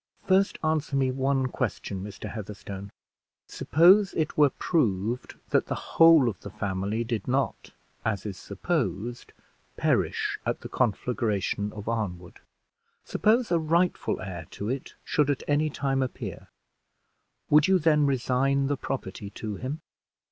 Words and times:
"First 0.25 0.57
answer 0.63 0.95
me 0.95 1.11
one 1.11 1.45
question, 1.45 2.03
Mr. 2.03 2.31
Heatherstone. 2.33 2.89
Suppose 3.47 4.15
it 4.15 4.35
were 4.35 4.49
proved 4.49 5.35
that 5.51 5.67
the 5.67 5.75
whole 5.75 6.27
of 6.27 6.39
the 6.39 6.49
family 6.49 7.03
did 7.03 7.27
not, 7.27 7.69
as 8.03 8.25
it 8.25 8.29
is 8.29 8.37
supposed, 8.37 9.31
perish 9.77 10.39
at 10.43 10.61
the 10.61 10.69
conflagration 10.69 11.71
of 11.73 11.85
Arnwood? 11.87 12.39
Suppose 13.05 13.51
a 13.51 13.59
rightful 13.59 14.19
heir 14.21 14.47
to 14.49 14.69
it 14.69 14.95
should 15.03 15.29
at 15.29 15.43
any 15.47 15.69
time 15.69 16.01
appear, 16.01 16.47
would 17.51 17.67
you 17.67 17.77
then 17.77 18.07
resign 18.07 18.65
the 18.65 18.77
property 18.77 19.29
to 19.35 19.57
him?" 19.57 19.81